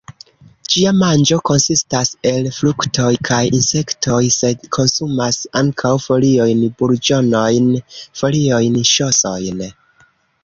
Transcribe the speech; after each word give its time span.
Ĝia 0.73 0.91
manĝo 0.99 1.35
konsistas 1.49 2.11
el 2.29 2.47
fruktoj 2.59 3.09
kaj 3.27 3.41
insektoj, 3.57 4.21
sed 4.37 4.65
konsumas 4.77 5.39
ankaŭ 5.63 5.93
foliojn, 6.07 6.63
burĝonojn, 6.81 7.69
foliojn, 8.23 8.81
ŝosojn. 8.93 9.63